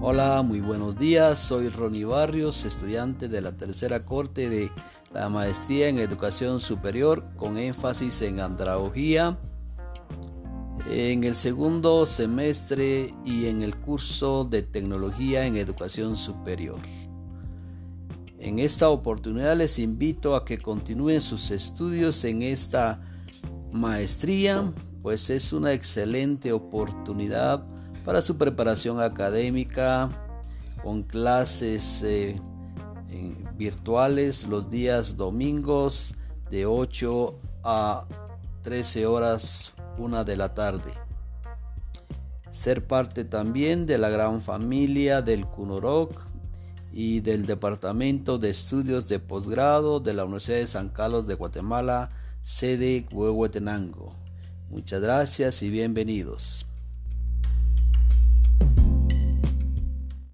[0.00, 1.40] Hola, muy buenos días.
[1.40, 4.70] Soy Ronnie Barrios, estudiante de la tercera corte de
[5.12, 9.36] la maestría en educación superior con énfasis en andragogía
[10.88, 16.78] en el segundo semestre y en el curso de tecnología en educación superior.
[18.38, 23.02] En esta oportunidad les invito a que continúen sus estudios en esta
[23.72, 24.72] maestría,
[25.02, 27.66] pues es una excelente oportunidad
[28.04, 30.10] para su preparación académica
[30.82, 32.36] con clases eh,
[33.56, 36.14] virtuales los días domingos
[36.50, 38.06] de 8 a
[38.62, 40.92] 13 horas una de la tarde.
[42.50, 46.28] Ser parte también de la gran familia del CUNOROC
[46.92, 52.10] y del Departamento de Estudios de Posgrado de la Universidad de San Carlos de Guatemala,
[52.40, 54.14] sede Huehuetenango.
[54.70, 56.66] Muchas gracias y bienvenidos.